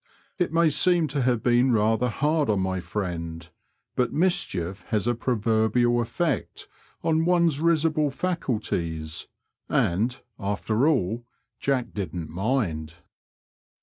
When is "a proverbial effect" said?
5.05-6.67